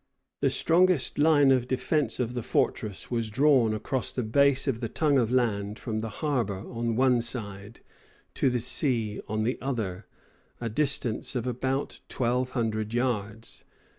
[0.39, 4.89] The strongest line of defence of the fortress was drawn across the base of the
[4.89, 7.81] tongue of land from the harbor on one side
[8.33, 10.07] to the sea on the other,
[10.59, 13.63] a distance of about twelve hundred yards.